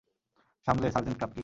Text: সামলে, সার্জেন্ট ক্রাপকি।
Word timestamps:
সামলে, 0.67 0.87
সার্জেন্ট 0.91 1.17
ক্রাপকি। 1.17 1.39